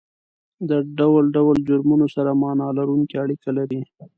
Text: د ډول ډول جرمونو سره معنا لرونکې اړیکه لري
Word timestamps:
د 0.69 0.71
ډول 0.97 1.23
ډول 1.35 1.57
جرمونو 1.67 2.05
سره 2.15 2.29
معنا 2.41 2.67
لرونکې 2.77 3.15
اړیکه 3.23 3.49
لري 3.57 3.81